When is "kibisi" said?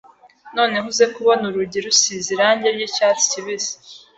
3.31-3.73